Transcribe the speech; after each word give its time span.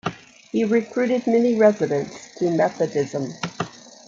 He 0.51 0.63
recruited 0.65 1.27
many 1.27 1.55
residents 1.57 2.33
to 2.39 2.49
Methodism. 2.49 3.31